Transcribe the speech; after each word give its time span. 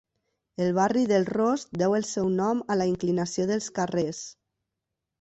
El 0.63 0.71
barri 0.77 1.03
del 1.11 1.27
Rost 1.27 1.77
deu 1.83 1.95
el 1.99 2.09
seu 2.13 2.33
nom 2.41 2.65
a 2.77 2.81
la 2.83 2.91
inclinació 2.95 3.49
dels 3.55 3.73
carrers. 3.81 4.27